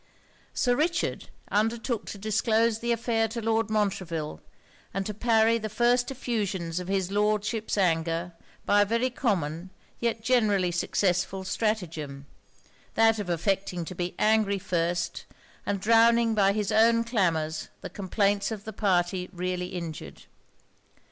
[0.55, 4.41] Sir Richard undertook to disclose the affair to Lord Montreville,
[4.95, 8.31] and to parry the first effusions of his Lordship's anger
[8.65, 9.69] by a very common,
[9.99, 12.25] yet generally successful stratagem,
[12.95, 15.25] that of affecting to be angry first,
[15.67, 20.23] and drowning by his own clamours the complaints of the party really injured.